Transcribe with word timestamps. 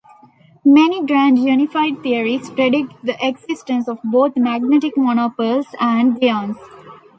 Many 0.65 1.05
grand 1.05 1.37
unified 1.37 2.01
theories 2.01 2.49
predict 2.49 2.91
the 3.05 3.15
existence 3.23 3.87
of 3.87 3.99
both 4.03 4.35
magnetic 4.35 4.95
monopoles 4.97 5.67
and 5.79 6.19
dyons. 6.19 6.57